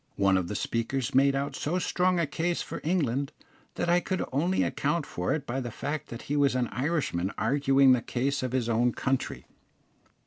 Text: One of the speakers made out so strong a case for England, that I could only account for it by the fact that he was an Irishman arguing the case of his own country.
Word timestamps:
One 0.15 0.35
of 0.35 0.47
the 0.47 0.55
speakers 0.55 1.13
made 1.13 1.35
out 1.35 1.55
so 1.55 1.77
strong 1.77 2.19
a 2.19 2.25
case 2.25 2.63
for 2.63 2.81
England, 2.83 3.31
that 3.75 3.87
I 3.87 3.99
could 3.99 4.25
only 4.31 4.63
account 4.63 5.05
for 5.05 5.31
it 5.31 5.45
by 5.45 5.59
the 5.59 5.69
fact 5.69 6.07
that 6.07 6.23
he 6.23 6.35
was 6.35 6.55
an 6.55 6.69
Irishman 6.69 7.31
arguing 7.37 7.91
the 7.91 8.01
case 8.01 8.41
of 8.41 8.51
his 8.51 8.67
own 8.67 8.93
country. 8.93 9.45